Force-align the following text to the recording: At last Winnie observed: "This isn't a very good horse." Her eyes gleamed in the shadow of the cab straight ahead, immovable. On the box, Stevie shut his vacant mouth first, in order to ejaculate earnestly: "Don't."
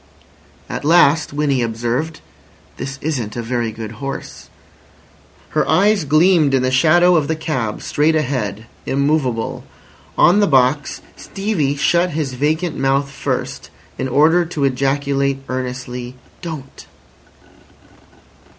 At 0.67 0.83
last 0.83 1.31
Winnie 1.31 1.61
observed: 1.61 2.21
"This 2.77 2.97
isn't 3.03 3.35
a 3.35 3.41
very 3.43 3.71
good 3.71 3.91
horse." 4.01 4.49
Her 5.49 5.69
eyes 5.69 6.05
gleamed 6.05 6.55
in 6.55 6.63
the 6.63 6.71
shadow 6.71 7.15
of 7.15 7.27
the 7.27 7.35
cab 7.35 7.83
straight 7.83 8.15
ahead, 8.15 8.65
immovable. 8.87 9.63
On 10.17 10.39
the 10.39 10.47
box, 10.47 11.03
Stevie 11.15 11.75
shut 11.75 12.13
his 12.17 12.33
vacant 12.33 12.75
mouth 12.75 13.11
first, 13.11 13.69
in 13.99 14.07
order 14.07 14.43
to 14.43 14.63
ejaculate 14.63 15.37
earnestly: 15.47 16.15
"Don't." 16.41 16.87